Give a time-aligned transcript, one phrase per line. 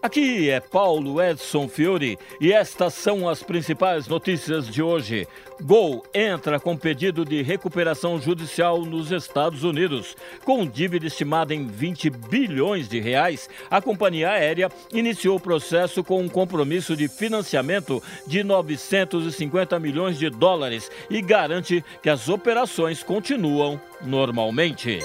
[0.00, 5.26] Aqui é Paulo Edson Fiore e estas são as principais notícias de hoje.
[5.60, 10.16] Gol entra com pedido de recuperação judicial nos Estados Unidos.
[10.44, 16.20] Com dívida estimada em 20 bilhões de reais, a companhia aérea iniciou o processo com
[16.20, 23.80] um compromisso de financiamento de 950 milhões de dólares e garante que as operações continuam
[24.00, 25.00] normalmente.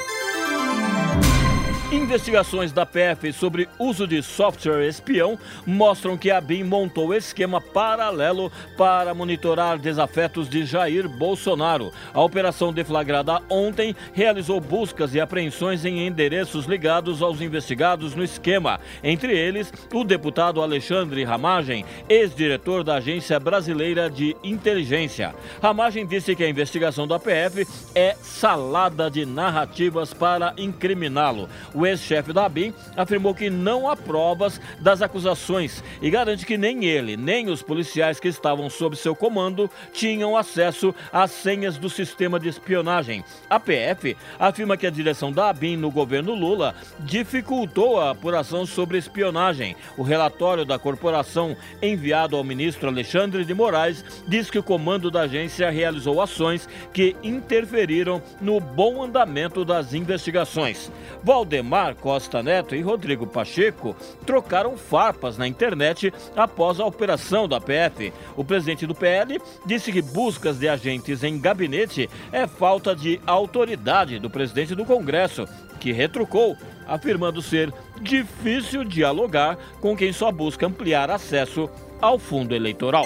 [1.94, 8.52] Investigações da PF sobre uso de software espião mostram que a BIM montou esquema paralelo
[8.76, 11.94] para monitorar desafetos de Jair Bolsonaro.
[12.12, 18.80] A operação deflagrada ontem realizou buscas e apreensões em endereços ligados aos investigados no esquema,
[19.04, 25.36] entre eles o deputado Alexandre Ramagem, ex-diretor da Agência Brasileira de Inteligência.
[25.62, 31.48] Ramagem disse que a investigação da PF é salada de narrativas para incriminá-lo.
[31.72, 36.58] O o ex-chefe da ABIN afirmou que não há provas das acusações e garante que
[36.58, 41.90] nem ele, nem os policiais que estavam sob seu comando tinham acesso às senhas do
[41.90, 43.24] sistema de espionagem.
[43.50, 48.98] A PF afirma que a direção da ABIN no governo Lula dificultou a apuração sobre
[48.98, 49.76] espionagem.
[49.98, 55.24] O relatório da corporação enviado ao ministro Alexandre de Moraes diz que o comando da
[55.24, 60.90] agência realizou ações que interferiram no bom andamento das investigações.
[61.22, 63.96] Valdemar Valdemar Costa Neto e Rodrigo Pacheco
[64.28, 68.14] trocaram farpas na internet após a operação da PF.
[68.38, 74.20] O presidente do PL disse que buscas de agentes em gabinete é falta de autoridade
[74.20, 75.48] do presidente do Congresso,
[75.80, 76.56] que retrucou,
[76.86, 81.68] afirmando ser difícil dialogar com quem só busca ampliar acesso
[82.00, 83.06] ao fundo eleitoral.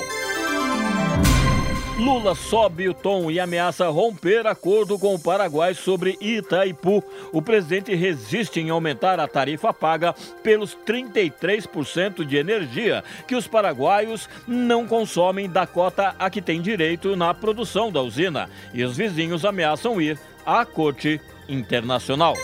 [2.08, 7.03] Lula sobe o tom e ameaça romper acordo com o Paraguai sobre Itaipu.
[7.33, 14.29] O presidente resiste em aumentar a tarifa paga pelos 33% de energia que os paraguaios
[14.47, 18.50] não consomem da cota a que tem direito na produção da usina.
[18.73, 21.19] E os vizinhos ameaçam ir à Corte
[21.50, 22.35] Internacional.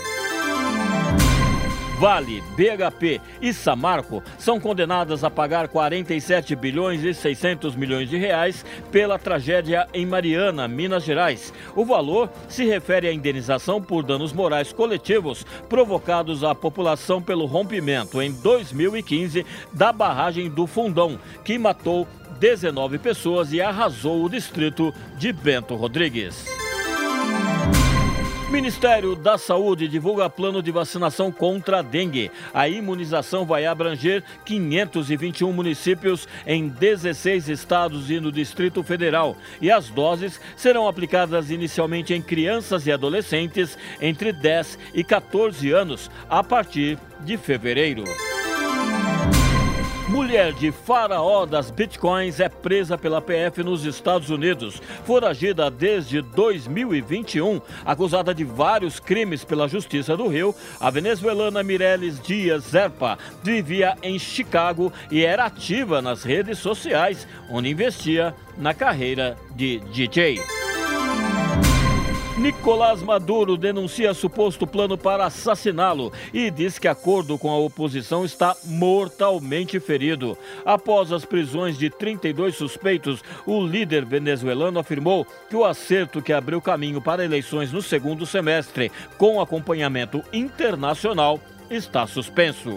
[2.04, 8.62] Vale, BHP e Samarco são condenadas a pagar 47 bilhões e 600 milhões de reais
[8.92, 11.50] pela tragédia em Mariana, Minas Gerais.
[11.74, 18.20] O valor se refere à indenização por danos morais coletivos provocados à população pelo rompimento
[18.20, 22.06] em 2015 da barragem do Fundão, que matou
[22.38, 26.44] 19 pessoas e arrasou o distrito de Bento Rodrigues.
[28.50, 32.30] Ministério da Saúde divulga plano de vacinação contra a dengue.
[32.52, 39.36] A imunização vai abranger 521 municípios em 16 estados e no Distrito Federal.
[39.60, 46.10] E as doses serão aplicadas inicialmente em crianças e adolescentes entre 10 e 14 anos,
[46.28, 48.04] a partir de fevereiro.
[50.24, 54.80] Mulher de faraó das bitcoins é presa pela PF nos Estados Unidos.
[55.04, 62.64] Foragida desde 2021, acusada de vários crimes pela Justiça do Rio, a venezuelana Mireles Dias
[62.64, 69.80] Zerpa vivia em Chicago e era ativa nas redes sociais, onde investia na carreira de
[69.92, 70.63] DJ.
[72.44, 78.54] Nicolás Maduro denuncia suposto plano para assassiná-lo e diz que acordo com a oposição está
[78.64, 80.36] mortalmente ferido.
[80.62, 86.60] Após as prisões de 32 suspeitos, o líder venezuelano afirmou que o acerto que abriu
[86.60, 91.40] caminho para eleições no segundo semestre, com acompanhamento internacional,
[91.70, 92.76] está suspenso.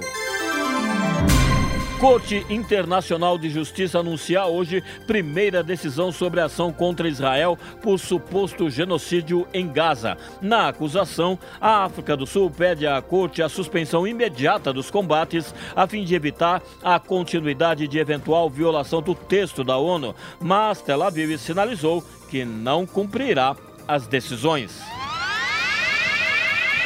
[2.00, 8.70] Corte Internacional de Justiça anuncia hoje primeira decisão sobre a ação contra Israel por suposto
[8.70, 10.16] genocídio em Gaza.
[10.40, 15.88] Na acusação, a África do Sul pede à Corte a suspensão imediata dos combates a
[15.88, 21.36] fim de evitar a continuidade de eventual violação do texto da ONU, mas Tel Aviv
[21.40, 23.56] sinalizou que não cumprirá
[23.88, 24.97] as decisões.